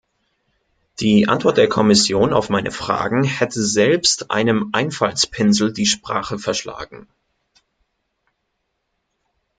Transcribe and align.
Die 0.99 1.27
Antwort 1.27 1.57
der 1.59 1.69
Kommission 1.69 2.33
auf 2.33 2.49
meine 2.49 2.71
Fragen 2.71 3.23
hätte 3.23 3.63
selbst 3.63 4.31
einem 4.31 4.69
Einfaltspinsel 4.73 5.71
die 5.73 5.85
Sprache 5.85 6.39
verschlagen. 6.39 7.07